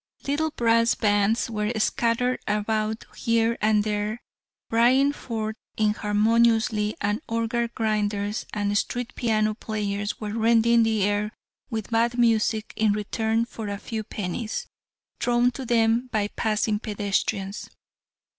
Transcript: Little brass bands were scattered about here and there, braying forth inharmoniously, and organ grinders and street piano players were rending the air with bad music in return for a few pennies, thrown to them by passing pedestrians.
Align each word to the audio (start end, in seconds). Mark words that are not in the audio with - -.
Little 0.25 0.49
brass 0.49 0.95
bands 0.95 1.47
were 1.47 1.71
scattered 1.77 2.39
about 2.47 3.05
here 3.15 3.55
and 3.61 3.83
there, 3.83 4.23
braying 4.67 5.13
forth 5.13 5.57
inharmoniously, 5.77 6.95
and 6.99 7.21
organ 7.29 7.69
grinders 7.75 8.47
and 8.51 8.75
street 8.75 9.13
piano 9.13 9.53
players 9.53 10.19
were 10.19 10.33
rending 10.33 10.81
the 10.81 11.03
air 11.03 11.33
with 11.69 11.91
bad 11.91 12.17
music 12.17 12.73
in 12.75 12.93
return 12.93 13.45
for 13.45 13.67
a 13.67 13.77
few 13.77 14.03
pennies, 14.03 14.65
thrown 15.19 15.51
to 15.51 15.67
them 15.67 16.09
by 16.11 16.29
passing 16.29 16.79
pedestrians. 16.79 17.69